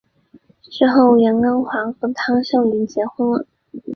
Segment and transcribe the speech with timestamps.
[0.63, 3.45] 之后杨棣华和汤秀云结婚了。